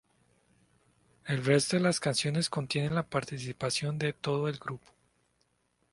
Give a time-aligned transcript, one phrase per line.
[1.25, 4.87] El resto de las canciones contienen la participación de todo el grupo.